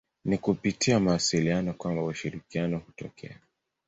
[0.25, 3.39] Ni kupitia mawasiliano kwamba ushirikiano hutokea.